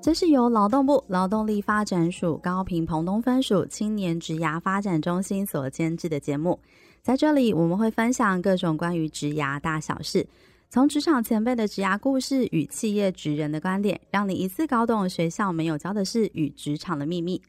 [0.00, 6.60] 这是由劳动部劳动力发展署高屏澎东分署青年职涯发展中心所监制的节目。
[7.02, 10.26] 在这里，我们会分享各种关于职涯大小事，
[10.68, 17.40] 从职场前辈的职涯故事与企业职人的观点，让你一次搞懂学校没有教的事与职场的秘密，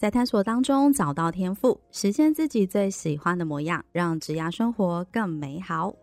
[0.00, 5.94] 在探索当中找到天赋，实现自己最喜欢的模样，让职涯生活更美好。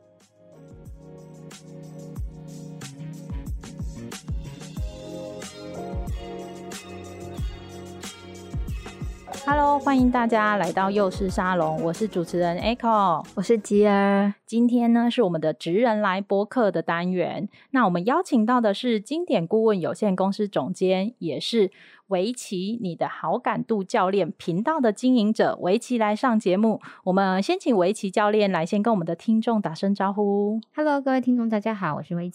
[9.49, 14.33] Hello，欢迎大家来到幼师沙龙，我是主持人 Echo，我是吉儿。
[14.45, 21.71] 今天呢是我们的职人来播客的单元，那我们邀请到的是经典顾问有限公司总监，也是
[22.07, 26.81] 围棋你的好感度教练频道的经营者，围棋来上节目。
[27.05, 30.59] 我们先请围棋教练来先跟我们的听众打声招呼。
[30.75, 32.29] Hello，各位听众，大家好，我是薇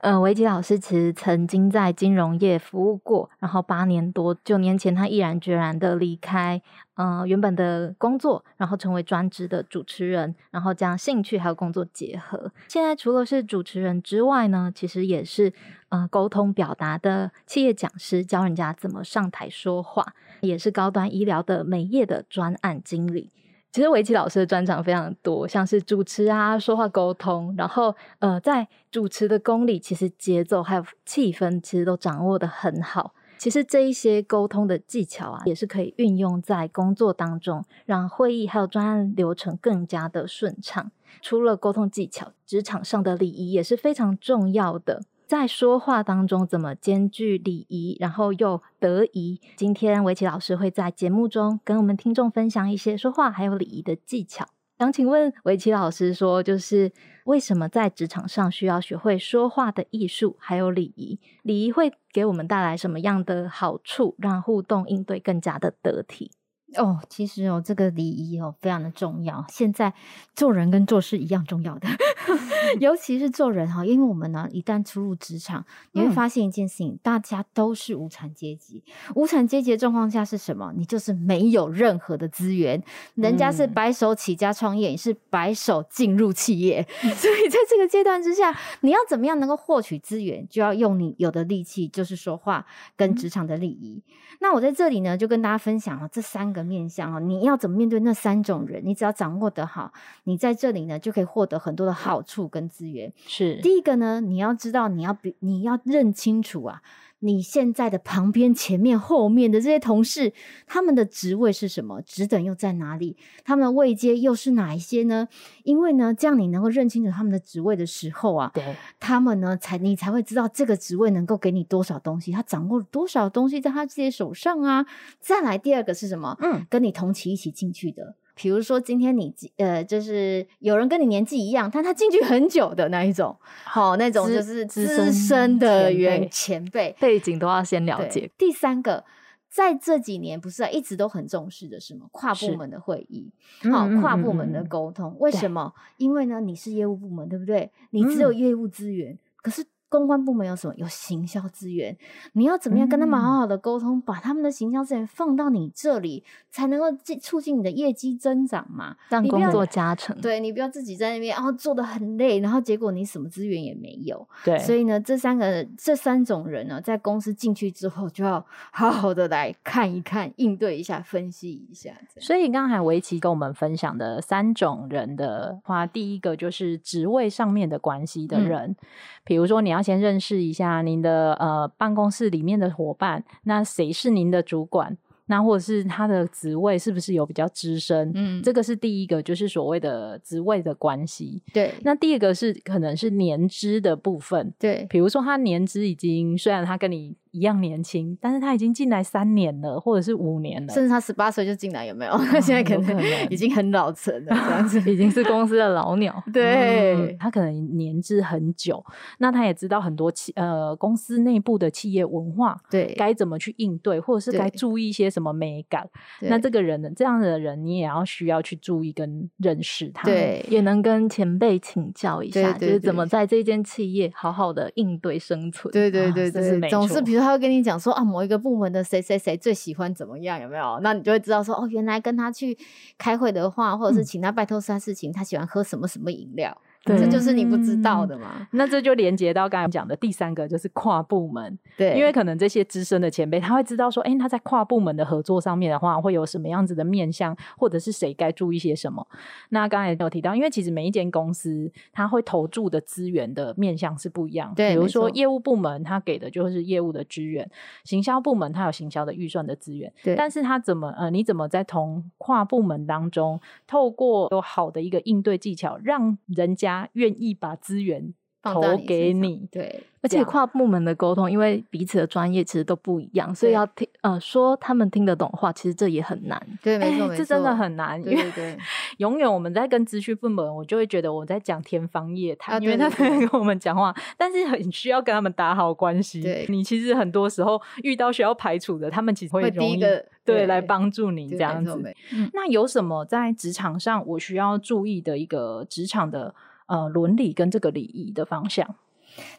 [0.00, 6.60] 呃，维吉老师其实曾经在金融业服务过，然后八年多，九年前他毅然决然的离开，
[6.94, 12.52] 呃，原本的工作，然后成为专职的主持人，然后将兴趣还有工作结合。
[12.68, 15.52] 现在除了是主持人之外呢，其实也是
[15.88, 23.30] 呃沟通表达的企业讲师，教人家怎么上台说话，也是高端医疗的美业的专案经理。
[23.72, 33.14] 其实围棋老师的专长非常多，像是主持啊、说话沟通，然后呃，在主持的功力，其实节奏还有气氛，其实都掌握得很好。
[33.38, 40.90] 其实这一些沟通的技巧啊，也是可以运用在工作当中，让会议还有专案流程更加的顺畅。
[41.22, 45.00] 除了沟通技巧，职场上的礼仪也是非常重要的。
[45.30, 49.40] 在说话当中，怎么兼具礼仪，然后又得宜？
[49.54, 54.48] 今天围棋老师会在节目中跟我们听众分享一些说话还有礼仪的技巧。
[54.76, 56.90] 想请问围棋老师说，就是
[57.26, 61.20] 为什么在职场上需要学会说话的艺术，还有礼仪？
[61.44, 66.32] 礼仪会给我们带来什么样的好处，让互动应对更加的得体？
[66.76, 69.44] 哦，其实哦，这个礼仪哦非常的重要。
[69.48, 69.92] 现在
[70.34, 71.88] 做人跟做事一样重要的，
[72.78, 78.84] 尤其是做人哈，因为我们呢一旦出入职场，你会发现一件事情，嗯、大家都是无产阶级。
[79.16, 80.72] 无产阶级的状况下是什么？
[80.76, 82.80] 你就是没有任何的资源，
[83.14, 92.64] 人家是白手起家创业，你是白手进入企业，嗯、 所以在这个阶段之下，你要怎么样能够获取资源，就要用你有的力气，就是说话
[92.96, 94.00] 跟职场的礼仪。
[94.06, 96.59] 嗯、那我在这里呢，就跟大家分享了这三个。
[96.64, 98.82] 面向哦，你要怎么面对那三种人？
[98.84, 99.92] 你只要掌握得好，
[100.24, 103.12] 你在这里呢就可以获得很多的好处跟资源。
[103.26, 106.82] 是第一个呢，你要知道，你要比你要认清楚啊。
[107.20, 110.32] 你现在的旁边、前面、后面的这些同事，
[110.66, 112.00] 他们的职位是什么？
[112.02, 113.16] 职等又在哪里？
[113.44, 115.28] 他们的位阶又是哪一些呢？
[115.62, 124.86] 因为呢，这样你能够认清楚他们的职位的时候啊，对，他们呢才你才会知道这个职位能够给你多少东西，他掌握了多少东西在他自己手上啊。
[125.20, 126.36] 再来第二个是什么？
[126.40, 128.16] 嗯，跟你同期一起进去的。
[128.40, 138.30] 比如说，今天你呃，就是有人跟你年纪一样，但他进去很久的那一种，好，那种就是资深的原前辈，背景都要先了解。
[138.38, 139.04] 第三个，
[139.50, 142.08] 在这几年不是啊，一直都很重视的是什么？
[142.12, 143.30] 跨部门的会议，
[143.70, 145.14] 好，跨部门的沟通。
[145.18, 145.74] 为什么？
[145.98, 147.70] 因为呢，你是业务部门，对不对？
[147.90, 149.66] 你只有业务资源，可是。
[149.90, 150.70] 公关部门有什么？
[150.76, 151.94] 有行销资源，
[152.34, 158.96] 你要怎么样跟他们好好的沟通，嗯、把他们的行销资源放到你这里，才能够进促进你的业绩增长嘛？
[159.08, 160.18] 让工作加成。
[160.20, 164.26] 对，你不要自己在那边，然后做的很累，然后结果你什么资源也没有。
[164.44, 171.90] 对，所以呢，这三个这三种人呢，在公司进去之后，就要好好的来看一看，应对一下，分析一下。
[172.20, 178.76] 所以刚才薇琪跟我们分享的三种人的话，第一个就是职位上面的关系的人，嗯、
[179.24, 179.79] 比如说你要。
[179.82, 184.96] 先认识一下您的呃办公室里面的伙伴，那谁是您的主管？
[185.26, 188.10] 那或者是他的职位是不是有比较资深？
[188.16, 191.40] 嗯，这个是第一个，就是所谓的职位的关系。
[191.52, 194.52] 对，那第二个是可能是年资的部分。
[194.58, 197.14] 对，比如说他年资已经，虽然他跟你。
[197.32, 202.12] 一样年轻，但是他已经进来三年了，或者是五年了，甚至他十八岁就进来，有没有？
[202.12, 206.20] 他、哦、 现在可能已经很老成了，这样子 已经是公司的老鸟。
[206.32, 208.84] 对、嗯，他可能年资很久，
[209.18, 215.88] 那他也知道很多企呃公司内部的企业文化，对，该怎么去应对，或者是该注意一些什么美感。
[216.22, 225.70] 那这个人呢，这样的人你也要需要去注意跟认识他，对，也能跟前辈请教一下，就是怎么在这间企业好好的应对生存。
[225.70, 226.68] 对对对对，啊、是。
[226.68, 227.19] 总是比如。
[227.20, 230.80] 如他会跟你讲说啊，某一个部门的谁谁谁最喜欢怎么样，有没有？
[230.82, 232.56] 那你就会知道说哦，原来跟他去
[232.96, 236.56] 开会的话，或者是请他拜托他事情，嗯、他喜欢喝什么什么饮料。
[236.84, 238.48] 对，这就是你不知道的嘛。
[238.52, 241.58] 那这就连接到刚才讲的第三个，就是跨部门。
[241.76, 249.06] 对，因为可能这些资深的前辈，他会知道说，哎，他在跨部门的合作上面的话，会有什么样子的面向，或者是谁该注意些什么。
[249.50, 254.52] 那刚才有提到，因为其实每一间公司，他会投注的资源的面向是不一样。
[254.56, 257.46] 对，比如说业务部门，他给的就是业务的资源；
[257.84, 259.92] 行销部门，他有行销的预算的资源。
[260.02, 276.40] 对，但是他怎么呃，你怎么在同跨部门当中，透过有好的一个应对技巧，让人家愿意把把资源投给你，你对，而且跨部门的沟通，因为彼此的专业其实都不一样，所以要听呃说他们听得懂话，其实这也很难。
[276.62, 278.00] 对，没错，欸、这真的很难。
[278.00, 278.58] 对对对，
[278.98, 286.22] 永远我们在跟资讯部门，我就会觉得我在讲天方夜谭，啊、因为他们跟我们讲话，但是很需要跟他们打好关系。
[286.22, 291.72] 对，你其实很多时候遇到需要排除的，他们其实会容易会第一个对，对来帮助你这样子。
[292.14, 296.34] 嗯、那有什么在职场上我需要注意的一个职场的？
[296.70, 298.76] 呃，伦理跟这个礼仪的方向，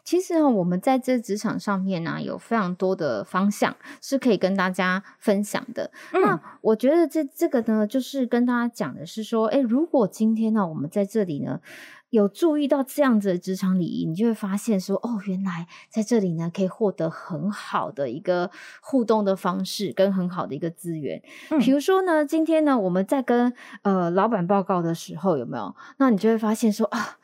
[0.03, 5.91] 其实我们在这职场上面呢、啊，有非常多的方向是可以跟大家分享的。
[6.11, 11.61] 嗯、那我觉得这这个呢，就是跟大家讲的是说，诶，如果今天呢，我们在这里呢，
[12.09, 18.51] 有注意到这样子的职场礼仪，你就会发现说，哦，原来在这里呢，可以获得很好的一个
[18.81, 21.23] 互动的方式，跟很好的一个资源。
[21.49, 25.73] 嗯、比如说呢，今天呢，我们在跟呃老板报告的时候，有没有？
[25.97, 27.19] 那你就会发现说啊。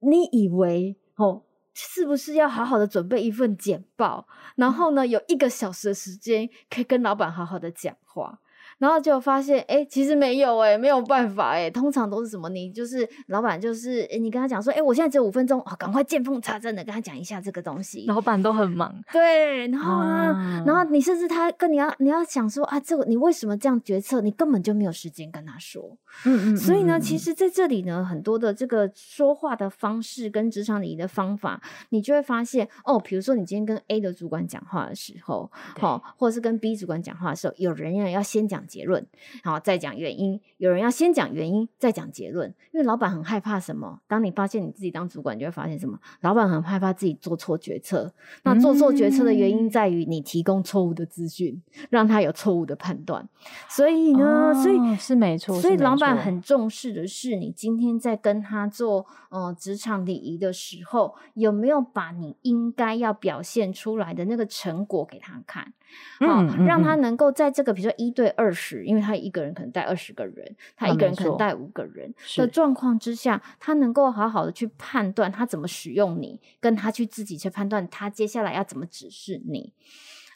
[0.00, 1.42] 你以为哦，
[1.74, 4.26] 是不是要好好的准备一份简报，
[4.56, 8.40] 然后呢，有一个小时的时间可以跟老板好好的讲话？
[8.78, 12.48] 然后就发现，哎，其实没有，哎，没有办法，哎，通常都是什么？
[12.48, 18.04] 你就是老板，就是你跟他讲说，哎，我现在只有五分钟，哦，赶快见缝插针的跟他讲一下这个东西。
[18.06, 24.20] 老板都很忙，对，然后呢，啊、然后你甚至他跟你要，你要想说啊，这个你为什么这样决策？
[24.20, 25.96] 你根本就没有时间跟他说。
[26.24, 26.56] 嗯，嗯嗯。
[26.56, 31.60] 所以呢，其实在这里呢，很多的这个说话的方式跟职场礼仪的方法，
[31.90, 38.55] 你就会发现，哦，比如说你今天跟 A 的主管讲话的时候，好对，或者是跟 B 主管讲话的时候，有人要要先讲。
[38.64, 39.04] 结论，
[39.42, 40.40] 好，再讲原因。
[40.58, 42.48] 有人要先讲原因，再讲结论。
[42.70, 44.00] 因为老板很害怕什么？
[44.06, 45.98] 当你发现你自己当主管，你就会发现什么？
[46.20, 48.14] 老板很害怕自己做错决策。
[48.44, 51.60] 那做错决策的原因在于你提供错误的资讯，
[51.90, 53.28] 让他有错误的判断。
[53.68, 55.60] 所以呢，哦、所以是没错。
[55.60, 65.72] 所以老板很重视的是，你今天在跟他做呃职场礼仪的时候，有没有把你应该要表现出来的那个成果给他看？
[66.18, 79.72] 好，让他能够在这个比如说一对二十，因为他一个人可能带二十个人，他一个人可能带五个人的状况之下，他能够好好的去判断他怎么使用你，跟他去自己去判断他接下来要怎么指示你。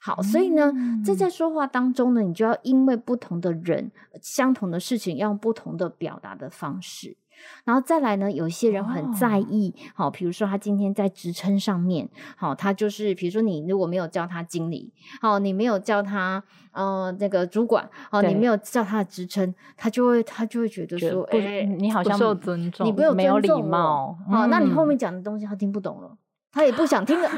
[0.02, 0.72] 好，所以呢，
[1.04, 3.92] 这在说话当中呢，你就要因为不同的人，
[4.22, 7.16] 相同的事情，要用不同的表达的方式。
[7.64, 16.42] 然后再来呢，有一些人很在意，好、哦，比如说他今天在职称上面，好，他就是比如说你如果没有叫他经理，好，你没有叫他
[16.72, 26.16] 呃那个主管，好，你没有叫他的职称，他就会他就会觉得说，哎、欸，你好像不受尊重，你没有没有礼貌，好，那你后面讲的东西他听不懂了，
[26.52, 27.30] 他也不想听了，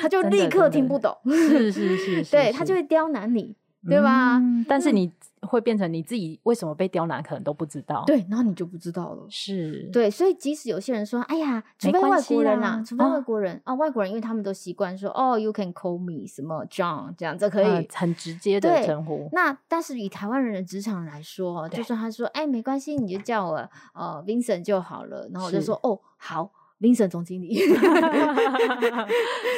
[0.00, 3.56] 他就 立刻听不懂，是是是， 对他就会刁难你。
[3.86, 4.38] 对吧？
[4.38, 5.12] 嗯，但是你
[5.46, 8.04] 会变成你自己为什么被刁难，可能都不知道。
[8.06, 9.26] 对，然后你就不知道了。
[9.28, 19.28] 是，对，所以即使有些人说：“哎呀，除非外国人啊，除非外国人啊，啊，外国人，因为他们都习惯说哦，you can call me 什么 John 这样，这可以，呃，很直接的称呼。
[19.32, 23.56] 那但是以台湾人的职场来说，就算他说：“哎，没关系，你就叫我
[23.94, 26.50] 呃 Vincent 就好了。”然后我就说：“哦，好。”
[26.84, 27.54] Vincent 总经理，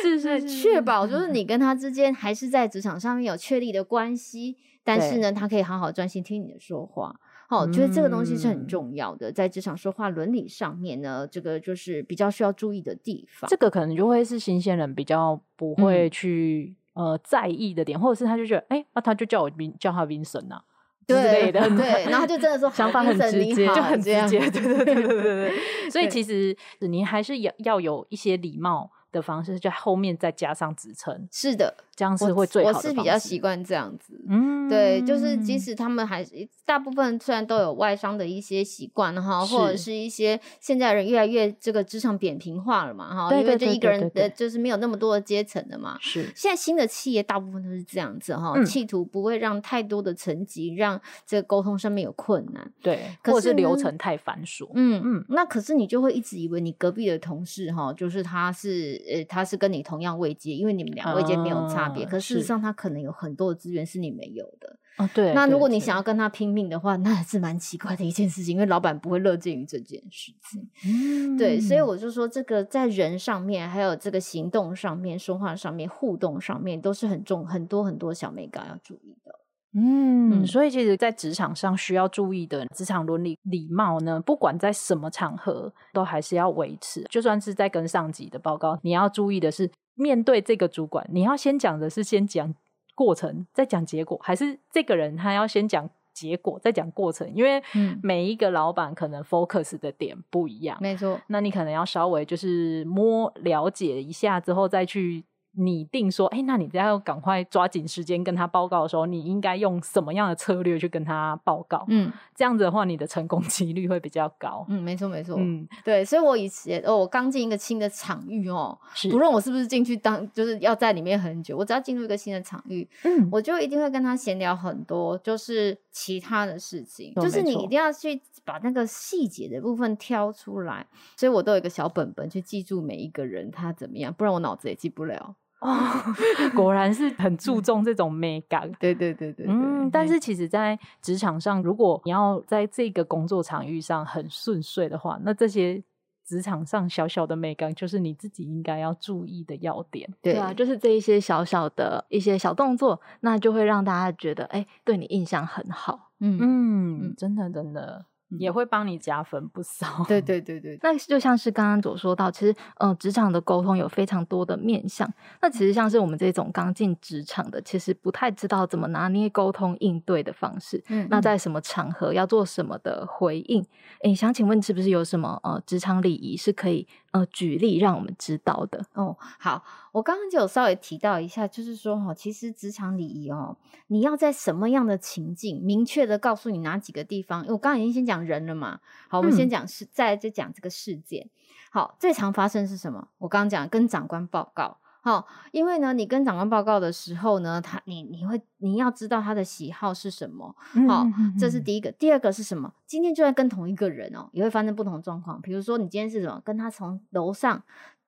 [0.00, 7.18] 是是是，确保就是你跟他之间还是在职场上面有确立的关系，但是呢，他可以好好专心听你的说话。
[7.48, 13.48] 好，我觉得这个东西是很重要的，在职场说话伦理上面呢，这个就是比较需要注意的地方。
[13.50, 20.62] 这个可能就会是新鲜人比较不会去呃在意的点，或者是他就觉得，哎，那他就叫我叫他 Vincent 啊。
[21.06, 25.52] 之类的，对，然后就真的说 想法很直接，就很直接，对对对对对对。
[25.90, 31.28] 所以其实你还是要要有一些礼貌的方式，就后面再加上职称。
[31.30, 32.76] 是的，这样是会最好的。
[32.76, 45.96] 我是比较习惯这样子，嗯，对，就是即使他们还是大部分虽然都有外商的一些习惯哈，或者是一些现在人越来越这个职场扁平化了嘛哈，因为这一个人的就是没有那么多的阶层的嘛。
[46.00, 54.68] 是，现在新的企业大部分都是这样子哈，嗯、企图不会让太多的层级让这个沟通上面有困难，对，或者是流程太繁琐。
[54.74, 64.78] 嗯嗯，那可是你就会一直以为你隔壁的同事哈，就是他是呃他是跟你同样位阶，因为你们俩位阶没有差别，嗯、可事实上他可能有很多的资源是你没有的。
[64.98, 65.34] 哦，对。
[65.34, 70.68] 那如果你想要跟他拼命的话，那是蛮奇怪的一件事情，因为老板不会乐见于这件事情。
[70.86, 79.32] 嗯，对，所以我就说，这个在人上面，还有这个行动上面、说话上面、互动上面，都是很重很多很多小美感要注意的。
[79.78, 87.04] 嗯，嗯，所以其实，在职场上需要注意的职场伦理礼貌呢，不管在什么场合，都还是要维持。
[87.10, 92.54] 就算是在跟上级的报告，你要注意的是，面对这个主管，你要先讲的是先讲。
[92.94, 97.30] 过程再讲结果，还是这个人他要先讲结果再讲过程？
[97.34, 97.62] 因为
[98.02, 101.20] 每一个老板可能 focus 的点不一样，没错。
[101.26, 105.22] 那你可能要稍微就是摸了解一下之后再去。
[105.56, 111.84] 拟定说，哎、欸，那你只要赶快抓紧时间跟他报告的时候，你应该用什么样的策略去跟他报告？
[111.88, 114.64] 嗯，这样子的话，你的成功几率会比较高。
[114.68, 115.36] 嗯，没错，没错。
[115.38, 130.86] 嗯，对，所以我以前哦，我刚进一个新的场域哦，是不论我是不是进去当，就是要在里面很久，我只要进入一个新的场域，嗯，我就一定会跟他闲聊很多，就是其他的事情，嗯、就是你一定要去把那个细节的部分挑出来。
[131.16, 135.34] 所以我都有一个小本本去记住每一个人他怎么样，不然我脑子也记不了。
[135.60, 135.74] 哦，
[136.54, 138.70] 果然是很注重这种美感。
[138.78, 139.90] 对对对对，对，嗯。
[139.90, 145.82] 但是其实，在职场上，如果你要在这个工作场域上很顺遂的话，那这些
[146.24, 150.12] 职场上小小的美感，就是你自己应该要注意的要点。
[150.20, 156.10] 对啊，就是这一些小小的一些小动作，那就会让大家觉得，哎、欸，对你印象很好。
[156.20, 158.04] 嗯嗯，真的真的。
[158.38, 160.04] 也会帮你加分不少。
[160.08, 165.08] 对对对对， 那就像是刚刚所说到，其实呃，职场的沟通有非常多的面向。
[165.40, 170.82] 那其实像是我们这种刚进职场的，其实不太知道怎么拿捏沟通应对的方式。
[170.88, 173.64] 嗯，那在什么场合要做什么的回应？
[174.02, 176.86] 诶，想请问是不是有什么呃职场礼仪是可以
[177.20, 178.84] 呃举例让我们知道的？
[178.94, 179.64] 哦，好。
[179.92, 183.56] 我刚刚就有稍微提到一下，就是说哈，其实职场礼仪哦，
[183.86, 187.40] 你要在什么样的情境，明确的告诉你哪几个地方。
[187.40, 191.30] 因为我刚刚已经先讲人了嘛，好，我们先讲事，再来就讲这个事件。
[191.70, 193.08] 好，最常发生是什么？
[193.16, 194.76] 我刚刚讲跟长官报告，
[195.06, 200.52] 好，因为呢，你跟长官报告的时候呢，他你你会你要知道他的喜好是什么，
[200.88, 201.06] 好，
[201.38, 201.92] 这是第一个。
[201.92, 202.72] 第二个是什么？
[202.86, 205.40] 今天就算跟同一个人哦，也会发生不同状况。
[205.40, 207.62] 比如说你今天是什么，跟他从楼上。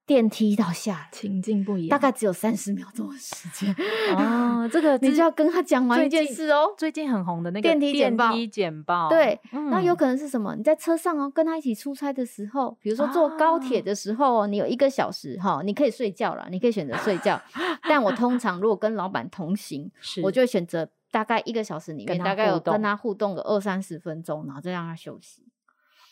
[0.08, 3.76] 电梯到下情境不一样，大概只有三十秒钟的时间
[4.16, 4.66] 哦。
[4.72, 6.72] 这个 你就要跟他讲完一件事哦。
[6.78, 10.56] 最近很红的那个电梯简报，电梯简报对，嗯、那有可能是什么？
[10.56, 17.38] 你在车上哦，跟他一起出差的时候，比如说坐高铁的时候哦，啊、你有一个小时哈，你可以睡觉了，你可以选择睡觉。
[17.86, 25.42] 但我通常如果跟老板同行， 是我就会选择大概一个小时里面，大概有跟他互动个二三十分钟，然后再让他休息。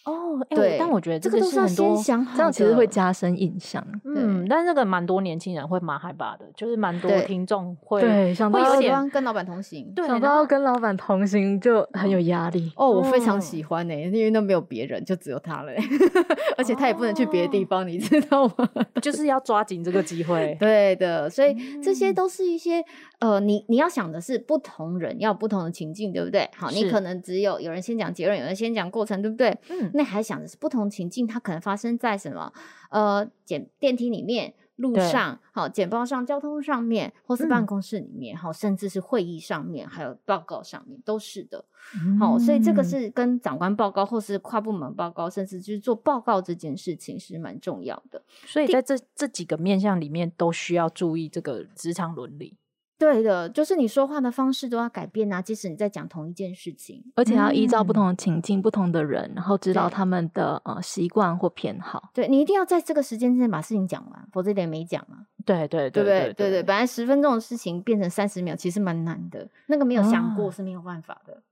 [0.06, 3.84] 哦，对，但我觉得这个都是很多，这样其实会加深印象。
[4.04, 12.70] 嗯，但是这个蛮多年轻人会蛮害怕的，就是蛮多听众会对，想到有点跟老板同行，对，想到跟老板同行就很有压力。
[12.76, 15.72] 哦，我非常喜欢诶，因为那没有别人，就只有他了，
[16.56, 18.68] 而且他也不能去别的地方，你知道吗？
[19.02, 20.56] 就是要抓紧这个机会。
[20.60, 22.80] 对的，所以这些都是一些
[23.18, 26.48] 呃，你你要想的是不同人要不同的情境，对不对？
[26.56, 29.50] 好，你可能只有有人先讲结论，有人先讲过程，对不对？
[29.68, 29.90] 嗯。
[29.96, 32.52] 那还想的是不同情境，它可能发生在什么？
[32.90, 41.64] 呃，简电梯里面、路上、好简报上、交通上面，或是办公室里面，好、嗯，甚至是会议上面，还有报告上面，都是的。
[42.18, 48.22] 好、嗯，所以这个是跟长官报告，或是跨部门报告，甚至就是做报告这件事情是蛮重要的。
[48.44, 52.56] 所以在这这几个面向里面，都需要注意这个职场伦理。
[52.98, 62.10] 对的，就是你说话的方式都要改变啊，即使你在讲同一件事情，而且要依照不同的情境、嗯、不同的人，然后知道他们的呃习惯或偏好。
[62.14, 65.26] 对，你一定要在这个时间之内把事情讲完，否则一点没讲啊。
[65.44, 69.48] 对对对对对对对，本来十分钟的事情变成三十秒，其实蛮难的。
[69.66, 71.34] 那个没有想过是没有办法的。
[71.34, 71.42] 嗯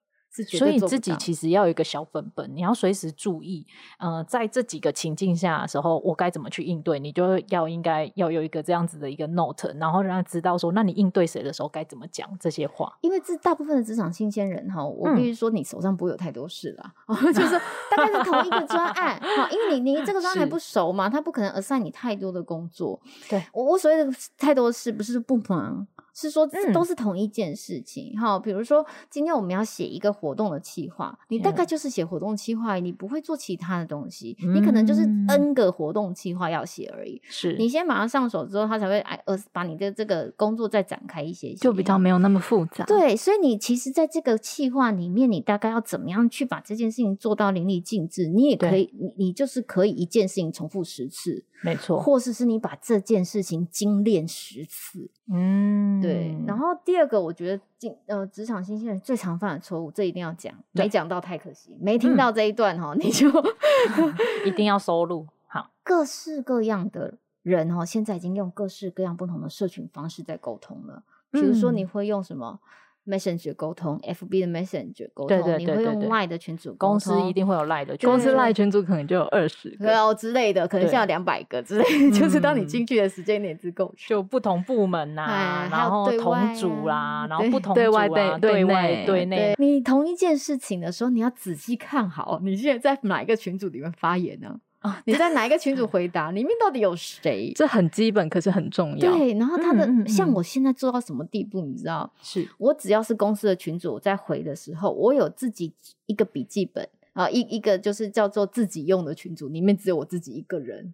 [0.43, 3.65] 所以自己其实要有一个小本本，你要随时注意，
[3.99, 6.99] 呃，在这几个情境下的时候，我该怎么去应对？
[6.99, 12.93] 你就要应该要有一个这样子的一个 note，然后让他知道说，那你应对谁的时候该怎么讲这些话。
[13.03, 17.61] 因为这大部分的职场新鲜人哈，我必须说你手上不会有太多事啦，嗯、就是
[17.97, 23.01] 大概是同一个专案，好，因为你你这个专案还不熟嘛，他不可能 assign 你太多的工作。
[23.29, 25.87] 对我我所谓的太多事，不是不忙。
[26.15, 28.39] 是说这都是同一件事情哈。
[28.39, 37.21] 比如说今天我们要写一个活动的企划，你大概就是写活动企划，你不会做其他的东西，你可能就是 N 个活动企划要写而已。
[37.29, 42.85] 是你先马上上手之后，他才会哎呃把你的这个工作再展开一些，就比较没有那么复杂。
[42.85, 48.29] 对，所以你其实在这个企划里面，你大概要怎么样去把这件事情做到淋漓尽致？
[48.29, 51.45] 你也可以，你你就是可以一件事情重复十次。
[51.65, 56.37] 没错，或是是你把这件事情精炼十次，嗯，对。
[56.47, 63.29] 然后第二个，我觉得进呃职场新鲜人最常犯的错误，这一定要讲，没讲到太可惜，没听到这一段哈，嗯、你就
[64.45, 65.27] 一定要收录。
[65.47, 72.61] 好，各式各样的人哈，现在已经用各式各样不同的社群方式在沟通了，比如说你会用什么
[73.07, 88.09] ？Messenger 沟通，FB 的 Messenger 沟通，对对对对对，你会用 Line 的群组沟通，公司一定会有 Line 的群组，公司 Line 群组可能就有二十个哦之类的，可能像两百个之类的， 就是当你进去的时间点足够，就不同部门呐、啊，然后同组啦、啊，然后不同对外
[88.41, 94.59] 对外对内，你同一件事情的时候，你要仔细看好，你现在在哪一个群组里面发言呢？
[94.85, 95.03] 啊！
[95.07, 96.31] 你在哪一个群组 回答？
[96.31, 97.51] 里面到底有谁？
[97.57, 99.11] 这很基本，可是很重要。
[99.11, 102.13] 对，然后他的像我现在做到什么地步，你知道？
[102.23, 105.73] 是我只要是公司的群组，我在回的时候，我有自己
[106.05, 110.93] 一个笔记本啊，一一个就是叫做自己用的群组，里面只有我自己一个人。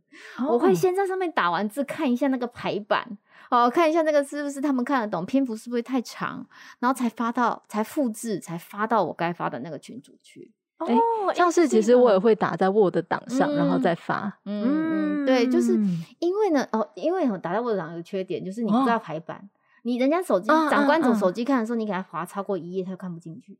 [0.48, 3.18] 我会先在上面打完字，看一下那个排版，
[3.50, 6.46] 哦，看一下那个是不是他们看得懂，篇幅是不是太长，
[6.78, 10.52] 然后才发到，才复制，才发到我该发的那个群组去。
[10.80, 14.38] 哦，像是其实我也会打在 Word 档上，然后再发。
[14.44, 15.74] 嗯嗯，对，就是
[16.18, 19.48] 因为呢，哦，因为打在 Word 档有个缺点，就是你不知道排版，
[19.82, 23.58] 你人家手机长官从手机看的时候，你给他划超过一页，他就看不进去，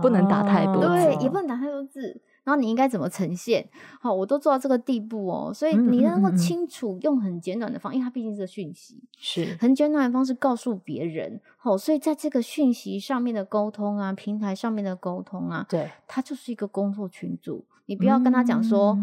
[0.00, 2.20] 不能打太多，对，也不能打太多字。
[2.44, 3.66] 然后你应该怎么呈现？
[4.00, 11.40] 好，我都做到这个地步哦，所以你能够清楚用很简短的方，因为它毕竟是个讯息，是很简短的方式告诉别人。
[11.56, 17.64] 好，所以在这个讯息上面的沟通啊，平台上面的沟通啊，对，它就是一个工作群组。
[17.86, 18.96] 你不要跟他讲说，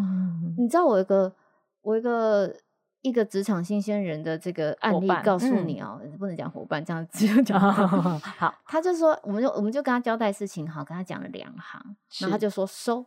[0.58, 1.34] 你知道我有一个
[1.82, 2.56] 我有一个
[3.02, 7.60] 一个职场新鲜人的这个案例，告诉你哦，不能讲伙伴这样子讲。
[8.38, 13.04] 好，他就说，我们就我们就跟他交代事情，好，跟他讲了两行，然后他就说收。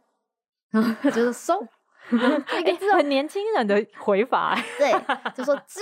[1.04, 1.54] 就是 收，
[2.10, 4.92] 一个字很年轻人的回法，对，
[5.34, 5.80] 就说知，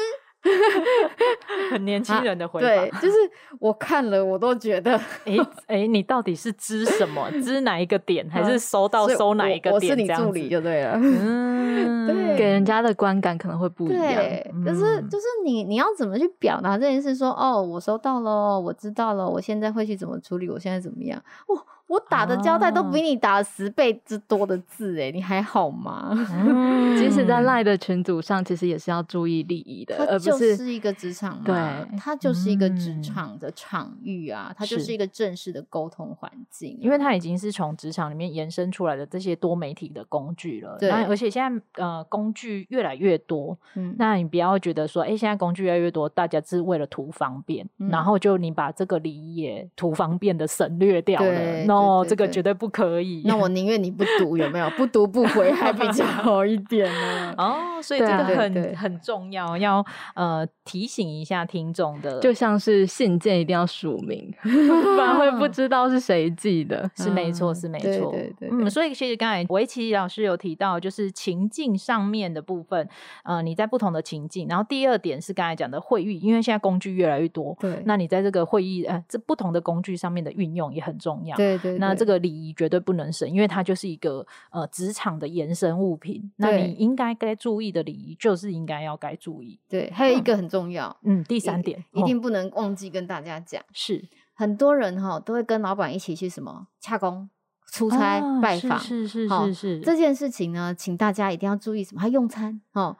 [1.70, 3.16] 很年轻人的回法，对，就是
[3.58, 7.30] 我看了，我都觉得，哎哎，你到底是知什么？
[7.42, 9.74] 知哪一个点， 还是收到收哪一个点？
[9.74, 17.14] 我是你助理就对了，嗯，对，给人家的观感可能会不一样，对，就是就是你你要怎么去表达这件事？
[17.14, 20.48] 说哦，我收到了，我知道了，我现在会去怎么处理？
[20.48, 21.18] 我现在怎么样？
[21.48, 21.64] 哦。
[21.92, 26.10] 我打的胶带都比你打十倍之多的字哎，你还好吗？
[26.96, 40.78] 即使在赖的群组上，其实也是要注意礼仪的，它就是一个职场嘛，对，它就是一个职场的场域啊，它就是一个正式的沟通环境，因为它已经是从职场里面延伸出来的这些多媒体的工具了。
[40.80, 51.64] 对，而且现在呃工具越来越多，嗯，那你不要觉得说，哎，现在工具越来越多，大家是为了图方便，然后就你把这个礼仪也图方便的省略掉了。
[51.82, 53.22] 哦，这个绝对不可以。
[53.24, 54.70] 那我宁愿你不读，有没有？
[54.70, 57.34] 不读不回还比较 好一点呢。
[57.36, 66.90] 哦，所以这个很很重要，要呃提醒一下听众的，就像是信件一定要署名， 不然会不知道是谁寄的。
[66.96, 68.12] 是没错，是没错。
[68.12, 72.88] 对对嗯，所以其实刚才围棋老师有提到，就是情境上面的部分，
[73.24, 74.46] 呃，你在不同的情境。
[74.48, 81.36] 然后第二点是刚才讲的会议，因为现在工具越来越多，对，那你在这个会议呃这不同的工具上面的运用也很重要。
[81.36, 81.71] 对对。
[81.78, 86.32] 那这个礼仪绝对不能省，因为它就是一个呃职场的延伸物品。
[86.36, 89.58] 那你应该该注意的礼仪，就是应该要该注意。
[89.68, 97.28] 对，还有一个很重要，嗯，第三点一定不能忘记跟大家讲，哦、是很多人哈都会跟老板一起去什么洽公。
[97.72, 102.02] 出差拜访，是是是是这件事情呢，请大家一定要注意什么？
[102.02, 102.94] 还用餐哦，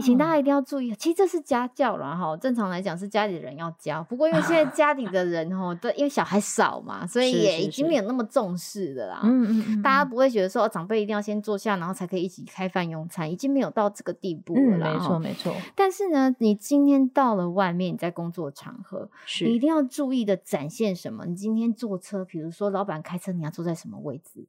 [0.00, 0.94] 请大家一定要注意。
[0.94, 9.22] 其实这是家教了哈，正常来讲是家里人要教，不过因为现在家里的人哦，对，因为小孩少嘛，所以也已经没有那么重视的啦。
[9.24, 14.94] 嗯嗯嗯，大家不会觉得说长辈一定要先坐下，然后才可以一起开饭用餐，已经没有到这个地步了。
[14.94, 15.52] 没错没错。
[15.74, 21.26] 但是呢，你今天到了外面，你在工作场合，你一定要注意的展现什么？
[21.26, 24.46] 你今天坐车，比如说老板开车，你要坐在什么位置？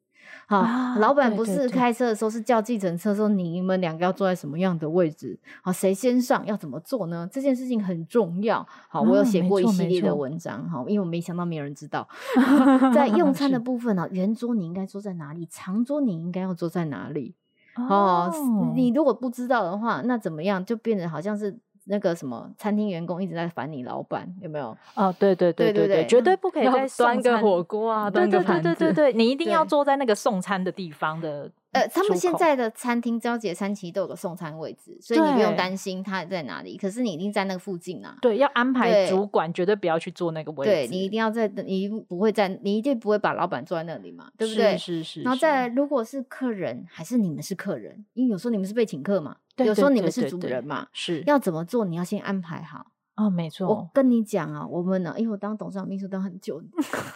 [0.47, 5.37] 好，啊、老板不是开车的时候，是叫计程车的时候，你们两个要坐在什么样的位置？
[5.61, 7.27] 好，谁先上要怎么做呢？
[7.29, 8.65] 这件事情很重要。
[8.87, 10.67] 好，我有写过一系列的文章。
[10.69, 12.07] 好，因为我没想到没有人知道，
[12.95, 15.45] 在用餐的部分呢，圆桌你应该坐在哪里？
[15.51, 17.35] 长桌你应该要坐在哪里？
[17.75, 18.31] 哦，
[18.75, 20.63] 你如果不知道的话，那怎么样？
[20.63, 21.59] 就变得好像是。
[21.85, 24.77] 那个什么餐厅员工一直在烦你老板，有没有？
[24.95, 28.63] 哦，对对对对对，绝对不可以再端个火锅啊，端个盘子。
[28.63, 31.51] 对对对对，你一定要坐在那个送餐的地方的。
[31.73, 36.77] 呃，他们现在的餐厅交接餐其实都有个送餐位置，所以你不用担心他在哪里。
[36.77, 38.15] 可是你一定在那个附近啊。
[38.21, 40.71] 对，要安排主管绝对不要去坐那个位置。
[40.71, 44.77] 对，你一定要在，你不会在，你一定不会把老板坐在那里嘛，对不对？
[44.77, 45.21] 是是是。
[45.23, 51.85] 然后再来，如果是客人，还是你们是客人，因为有时候你们是被请客嘛，有时候你们是主人嘛，是要怎么做？
[51.85, 52.87] 你要先安排好。
[53.15, 53.67] 哦，没错。
[53.67, 56.59] 我跟你讲啊，我们呢，因为我当董事长秘书当很久，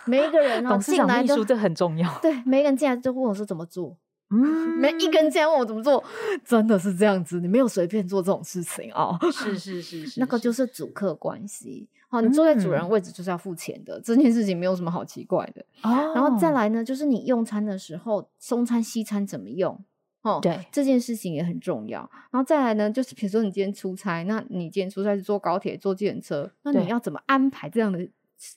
[0.05, 2.07] 每一个人董事长秘书这很重要。
[2.21, 3.97] 对，每一个人进来就问我说怎么做。
[4.29, 6.03] 嗯，每一个人进来问我怎么做，
[6.45, 9.17] 真的是这样子，你没有随便做这种事情哦。
[9.31, 11.89] 是是是是， 那个就是主客关系。
[12.09, 15.65] 好，你坐在主人位置就是要付钱的，这件事情没有什么好奇怪的。
[15.81, 19.83] 哦，然后再来呢，就是你用餐的时候，中餐西餐怎么用？
[20.27, 21.99] 哦，对，这件事情也很重要。
[22.31, 28.07] 然后再来呢，就是比如说你今天出差，那你今天出差是坐高铁、坐计程车，那你要怎么安排这样的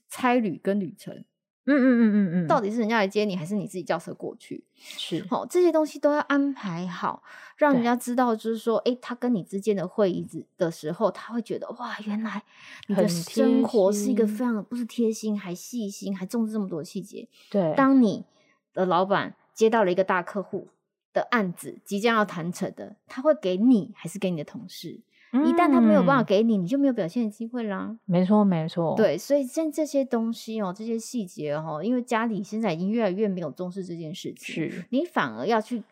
[0.08, 1.24] 差旅跟旅程？
[1.66, 4.64] 嗯嗯嗯嗯嗯，到底是人家来接你，还是你自己叫车过去？
[4.74, 7.22] 是，好，这些东西都要安排好，
[7.56, 12.42] 让人家知道，就是说，哎，他跟你之间的会议的时候，他会觉得，哇，原来
[12.88, 17.28] 你的生活是一个非常不是贴心，还细心，还重视这么多细节。
[17.50, 18.24] 对，当你
[18.72, 20.68] 的老板接到了一个大客户
[21.12, 25.00] 的案子，即将要谈成的，他会给你，还是给你的同事？
[25.32, 27.96] 一旦他没有办法给你，你就没有表现的机会啦。
[28.04, 28.96] 没错，没错。
[28.96, 35.84] 对，所以像这些东西哦，这些细节哦，因为家里现在已经越来越没有重视这件事情，是你反而要去，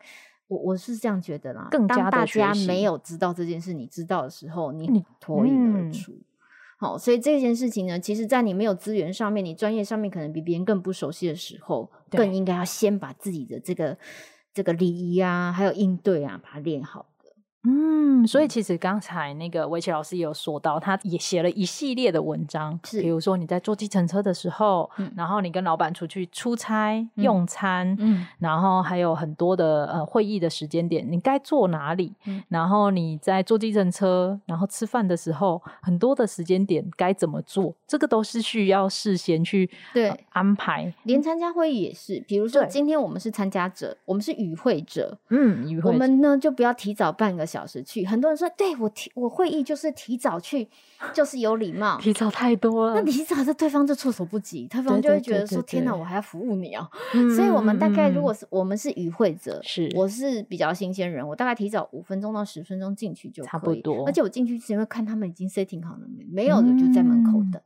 [0.49, 1.69] 我我是这样觉得啦。
[1.71, 6.11] 更加当大家没有知道这件事，你知道的时候，你脱颖而出。
[6.77, 13.97] 好、嗯，所以这件事情呢，其实，在你没有资源上面，你专业上面可能比别人更不熟悉的时候，更应该要先把自己的这个
[14.59, 17.05] 这个礼仪啊，还有应对啊，把它练好。
[17.63, 32.13] 嗯，所以其实刚才那个围棋老师也有说到，他也写了一系列的文章，是比如说你在坐计程车的时候，嗯、然后你跟老板出去出差、嗯、用餐，嗯，然后还有很多的呃会议的时间点，你该坐哪里？
[32.25, 37.75] 嗯，然后你在坐计程车，然后吃饭的时候，很多的时间点该怎么做？
[37.85, 40.93] 这个都是需要事先去对、呃、安排。
[41.03, 50.67] 连参加会议也是，比如说今天我们是参加者，我们是与会者，嗯，与会者，我们呢就不要提早半个小时去，很多人说，对我提我会议就是提早去，
[51.13, 51.97] 就是有礼貌。
[51.99, 64.05] 提早太多了，那提早这对方就措手不及，对方就会觉得说：“天哪，我还要服务你啊！”嗯、所以，我们大概如果是我们是与会者，是我是比较新鲜人，我大概提早五分钟到十分钟进去就，差不多。
[64.05, 67.61] 而且我进去之前会看他们已经 setting 好了没，没有的就在门口等。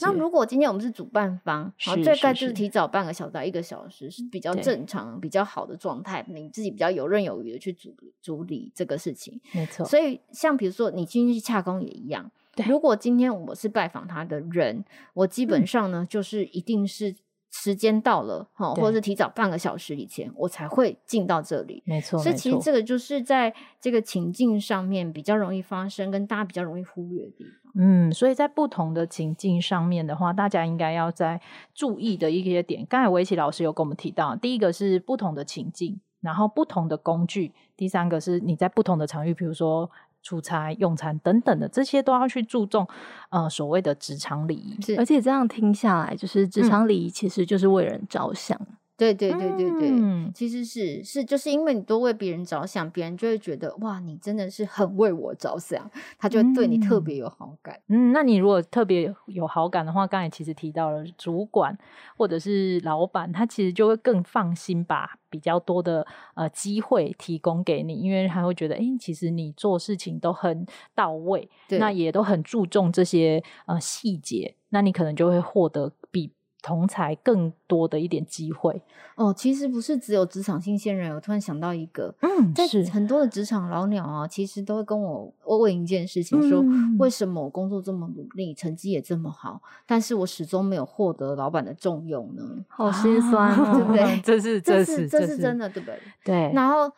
[0.00, 9.40] 那如果今天我们是主办方，好，大概就是提早半个小时到一个小时是比较正常、比较好的状态，你自己比较游刃有余的去处处理这个事情。
[9.52, 9.86] 没错。
[9.86, 12.30] 所以像比如说你今天去洽公也一样，
[12.66, 17.14] 如果今天我是拜访他的人，我基本上呢、嗯、就是一定是
[17.50, 21.82] 时间到了哈，或者是提早半个小时以前我才会进到这里。
[21.84, 22.18] 没错。
[22.20, 27.72] 所以其实这个就是在这个情境上面比较容易发生，跟大家比较容易忽略的地方。
[27.74, 31.40] 嗯，所以在不同的情境上面的话，大家应该要在
[31.74, 32.84] 注意的一些点。
[32.88, 39.88] 刚才薇琪老师有跟我们提到，第一个是不同的情境，然后不同的工具，第三个是你在不同的场域，比如说
[40.22, 42.86] 出差、用餐等等的，这些都要去注重。
[43.30, 48.58] 呃，所谓的职场礼仪，是，而且这样听下来，就是职场礼仪其实就是为人着想。
[48.60, 57.80] 嗯对对对对对，嗯，其实是是，就是因为你多为别人着想，别人就会觉得哇，你真的是很为我着想，他就会对你特别有好感。
[57.88, 61.74] 嗯，那你如果特别有好感的话，刚才其实提到了主管
[62.14, 76.32] 或者是老板，他其实就会更放心，把比较多的呃机会提供给你，因为他会觉得，哎，其实你做事情都很到位，对，那也都很注重这些呃细节，那你可能就会获得比。
[76.62, 78.82] 同才更多的一点机会
[79.16, 81.14] 哦，其实不是只有职场新鲜人。
[81.14, 92.42] 我突然想到一个，嗯，在很多的职场老鸟啊，其实都会跟我问一件事情，说、嗯、为什么我工作这么努力，成绩也这么好，但是我始终没有获得老板的重用呢？
[92.68, 94.20] 好心酸、哦，对不对？
[94.24, 96.00] 这是这是这是真的，对不对？
[96.24, 96.52] 对。
[96.54, 96.90] 然后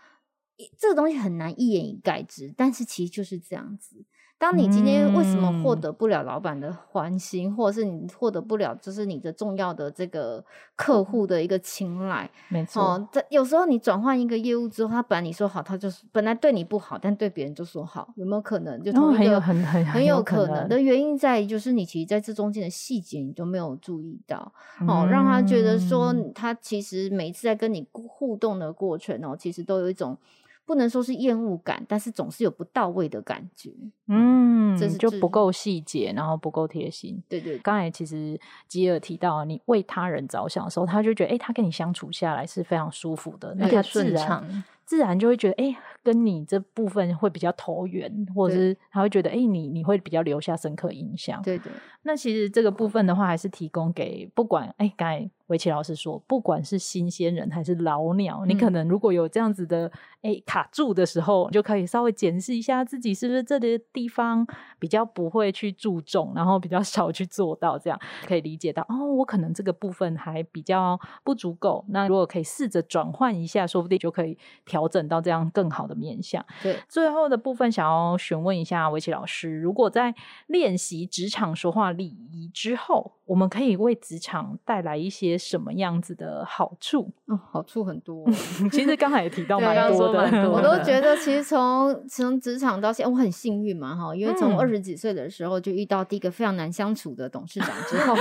[0.79, 4.05] 这个东西很难一言以概之，但是其实就是这样子。
[4.42, 12.28] 当你今天为什么获得不了老板的欢心，嗯、或者是你获得不了，就是你的重要的这个客户的一个青睐？
[12.48, 18.83] 没错，哦，在有时候你转换一个业务之后，他本来你说好，他就是本来对你不好，但对别人就说好，有没有可能？
[18.83, 30.18] 就同一个、哦、很有很很很有可能的原因在于，就是你其实在这中间的细节你都没有注意到，嗯、哦，让他觉得说他其实每一次在跟你互动的过程哦，其实都有一种。
[30.64, 33.72] 不能说是厌恶感，但是总是有不到位的感觉。
[34.07, 37.22] 嗯，这是就不够细节，然后不够贴心。
[37.29, 51.40] 对对，刚才其实吉尔提到，你为他人着想的时候，他就觉得，哎、欸，他跟你相处下来是非常舒服的，那他自然自然就会觉得，哎、欸，跟你这部分会比较投缘，或者是他会觉得，哎、欸，你你会比较留下深刻印象。
[51.42, 51.72] 对对。
[52.04, 55.30] 那其实这个部分的话，还是提供给不管，哎、欸，刚才。
[55.48, 59.86] 维琪老师说，不管是新鲜人还是老鸟，嗯、你可能如果有这样子的
[60.22, 64.46] 哎、欸、卡住的时候，就可以稍微检视一下自己是不是这里的地方
[64.78, 71.84] 比较不会去注重，然后比较少去做到，这样可以理解到哦，我可能这个部分还比较不足够。
[71.88, 74.38] 那如果可以试着转换一下，说不定就可以
[74.72, 76.42] 调整到这样更好的面向。
[76.62, 80.14] 对，最后的部分想要询问一下维琪老师，如果在
[80.46, 85.38] 练习职场说话礼仪之后，我们可以为职场带来一些。
[85.42, 87.11] 什么样子的好处？
[87.26, 88.24] 哦，好处很多。
[88.70, 98.14] 其实刚才也提到蛮多的，多的我都觉得其实从从职场到现在，我很幸运嘛，哈，因为从二十几岁的时候就遇到第一个非常难相处的董事长之后，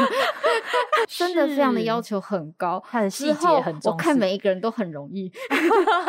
[1.08, 3.92] 真的非常的要求很高，他的细节很重。
[3.92, 5.32] 我看每一个人都很容易，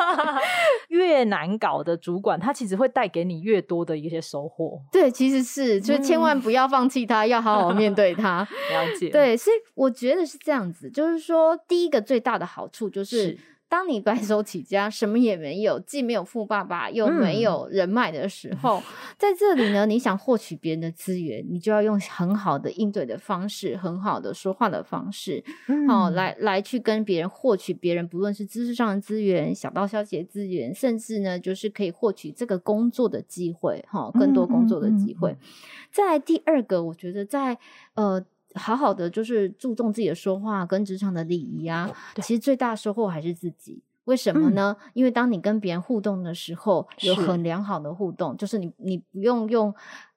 [0.89, 4.81] 越难搞的主管，他其实会带给你越多的一些收获。
[4.91, 8.47] 对，其实是，就千万不要放弃他，嗯、要好好面对他。
[8.85, 9.11] 了解。
[9.11, 13.23] 对，所以我觉得是这样子，就是说，第一个最大的好处就是。
[13.23, 13.39] 是
[13.73, 18.83] 当你白手起家，什么也没有，既没有富爸爸，又没有人脉的时候，嗯、
[19.17, 35.31] 在这里呢，你想获取别人的资源，你就要用很好的应对的方式，很好的说话的方式，嗯、哦，来来去跟别人获取别人，不论是知识上的资源、小道消息的资源，甚至呢，就是可以获取这个工作的机会，哈、哦，更多工作的机会。
[35.31, 37.57] 嗯嗯嗯、再来第二个，我觉得在
[37.95, 38.23] 呃。
[38.55, 41.91] 好好的，就是注重自己的说话跟职场的礼仪啊。
[42.17, 43.83] 其实最大收获还是自己。
[44.05, 44.77] 为什么呢？
[44.81, 49.73] 嗯、因为当你跟别人互动的时候，有很良好的互动，是就是你你不用用。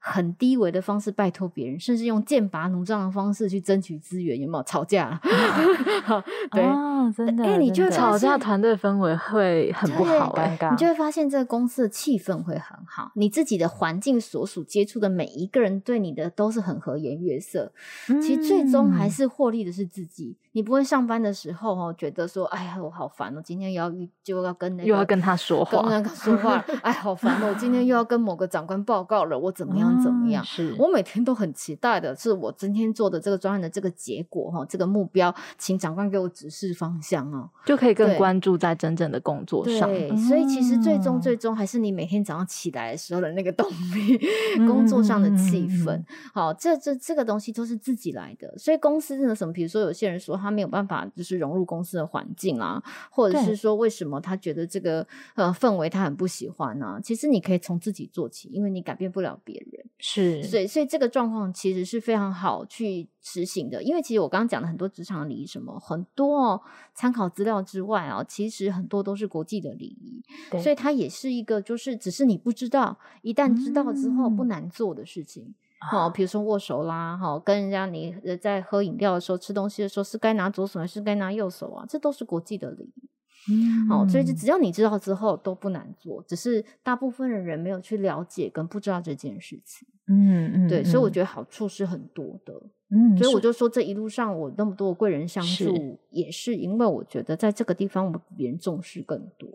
[0.07, 5.19] 很低微的方式拜托别人，甚至用剑拔弩张的方式去争取资源，有没有吵架？
[6.51, 7.43] 对、哦，真的。
[7.43, 10.69] 哎、欸，你就吵架，团队氛围会很不好，尴尬。
[10.69, 17.73] 你就会发现这个公司的气氛会很好，你自己的环境所属接触的每一个人对你的都是很和颜悦色。
[18.07, 20.37] 嗯、其实最终还是获利的是自己。
[20.51, 23.91] 你不会上班的时候哦，觉得说，哎呀，我好烦哦，今天要
[24.23, 29.94] 就要跟那个又要跟他说话，跟那个说话，哎，好烦哦，我今天又要跟某个长官报告了，我怎么样？
[30.01, 30.43] 怎么样？
[30.43, 39.89] 是我每天都很期待的，是我今天做的这个专案的这个结果哈，这个目标，请长官给我指示方向哦，就可以更关注在真正的工作上。
[39.89, 44.19] 对，嗯、所以其实最终最终还是你每天早上起来的时候的那个动力，
[44.57, 45.91] 嗯、 工作上的气氛。
[45.91, 48.53] 嗯、好，这这这个东西都是自己来的。
[48.57, 55.05] 所以公司真的什么，比如说有些人说他没有办法就是融入公司的环境啊，或者是说为什么他觉得这个
[55.35, 56.99] 呃氛围他很不喜欢呢、啊？
[57.03, 59.84] 其实你可以从自己做起，因为你改变不了别人。
[59.99, 60.43] 是。
[60.43, 66.61] 所以，所以这个状况其实是非常好去实行的，因为其实我刚刚讲的很多职场礼仪，什么很多哦，
[66.93, 70.21] 参考资料之外啊，其实很多都是国际的礼仪，
[70.51, 75.53] 对所以它也是一个，就是只是你不知道，一旦知道之后不难做的事情。
[75.79, 81.85] 好、嗯，比如说握手啦，好，跟人家你在喝饮料的时候、吃东西的时候，是该拿左手还是该拿右手啊？
[81.87, 83.09] 这都是国际的礼仪。
[83.49, 89.87] 嗯，好，所以就只要你知道之后都不难做，只是大部分的人没有去了解跟不知道这件事情。
[90.07, 92.53] 嗯嗯，对，所以我觉得好处是很多的。
[92.89, 99.49] 嗯，所以我就说这一路上我那么多贵人相助，也是因为我觉得在这个地方我比别人重视更多。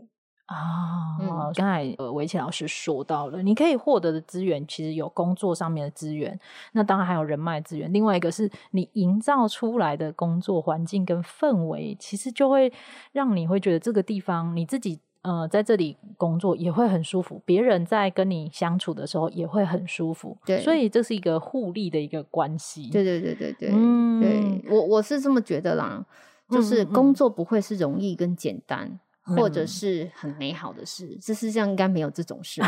[0.50, 6.36] 啊，刚、嗯、才呃维琪老师说到了，你可以获得的资源其实有工作上面的资源，
[6.72, 7.92] 那当然还有人脉资源。
[7.92, 12.72] 另外一个是你营造出来的工作环境跟氛围，其实就会
[13.12, 20.36] 让你会觉得这个地方你自己呃在这里工作也会很舒服，别人在跟你相处的时候也会很舒服。
[20.44, 22.90] 对，所以这是一个互利的一个关系。
[22.90, 26.04] 对对对对对，嗯，对我我是这么觉得啦，
[26.50, 28.88] 就是工作不会是容易跟简单。
[28.88, 32.62] 嗯嗯或者是很美好的事，这世上应该没有这种事，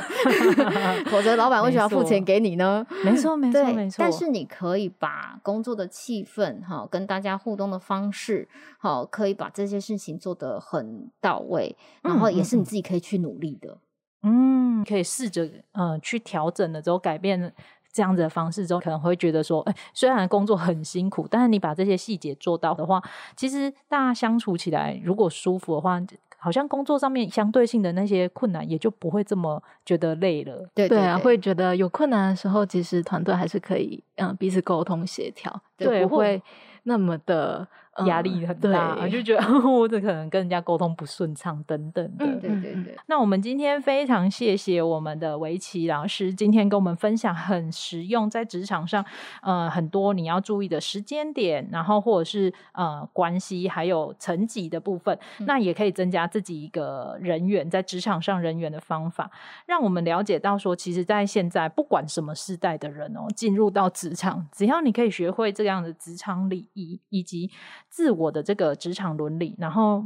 [1.11, 2.87] 否则老板为什么要付钱给你呢？
[3.05, 3.97] 没错，没错，没错。
[3.99, 13.79] 但是你可以把工作的气氛，哈，跟大家互动的方式，好，可以把这些事情做得很到位，然后也是你自己可以去努力的。
[14.25, 17.53] 嗯，可以试着呃去调整了之后，改变
[17.93, 23.03] 这样子的方式之后，可能会觉得说，哎，虽然工作很辛苦，但是你把这些细节做到的话，
[23.37, 26.01] 其实大家相处起来如果舒服的话。
[26.45, 30.69] 好像工作上面相对性的那些困难也就不会这么觉得累了。
[30.75, 36.43] 对对啊，会觉得有困难的时候，其实团队还是可以嗯彼此沟通协调，对，不会
[36.83, 37.65] 那么的
[38.07, 42.27] 压力很大，嗯、就觉得 我这可能跟人家沟通不顺畅等等的。
[42.27, 42.97] 对对对。
[43.07, 49.05] 那我们今天非常谢谢我们的围棋老师，今天跟我们分享很实用，在职场上，
[49.43, 59.31] 呃，很多你要注意的时间点，然后或者是呃关系，还有层级的部分，嗯、那也可以增加自己一个人缘在职场上人缘的方法，
[59.67, 67.51] 让我们了解到说，其实，在现在不管什么世代的人哦，进入到职场，只要你可以学会这样的职场礼仪以及。
[67.93, 70.03] 自我的这个职场伦理，然后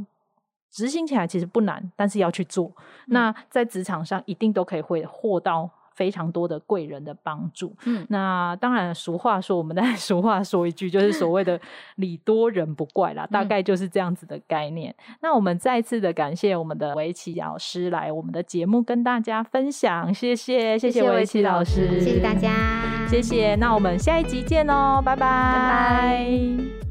[0.69, 2.65] 执行起来其实不难，但是要去做。
[3.07, 7.73] 嗯、那在职场上一定都可以会获到非常多的贵人的帮助。
[7.85, 11.59] 嗯，那当然，俗话说，我们 再俗话说一句，就是所谓的
[11.95, 14.93] “礼多人不怪”啦，大概就是这样子的概念。
[15.07, 23.55] 嗯、那我们再次的感谢我们的围棋老师来我们的节目跟大家分享，谢谢，谢谢围棋老师，谢谢大家，谢谢。
[23.55, 26.86] 那我们下一集见哦，拜拜，拜拜。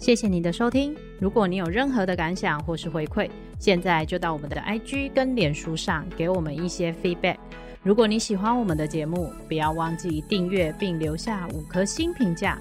[0.00, 0.96] 谢谢你的收听。
[1.20, 7.36] 如果你有任何的感想或是回馈，现在就到我们的 IG 跟脸书上给我们一些 feedback。
[7.82, 12.58] 如果你喜欢我们的节目，不要忘记订阅并留下五颗星评价，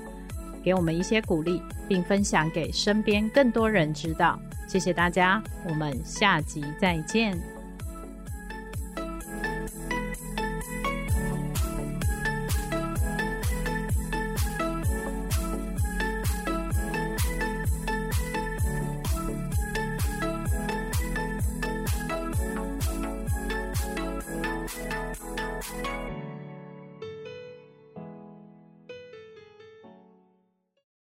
[0.62, 4.38] 给我们一些鼓励，并分享给身边更多人知道。
[4.68, 7.59] 谢谢大家，我们下集再见。